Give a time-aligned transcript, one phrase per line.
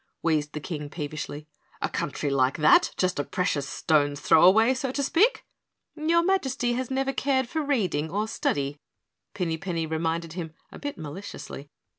[0.23, 1.45] wheezed the King peevishly.
[1.79, 5.45] "A country like that just a precious stone's throw away, so to speak."
[5.95, 8.79] "Your Majesty has never cared for reading or study,"
[9.35, 11.69] Pinny Penny reminded him a bit maliciously.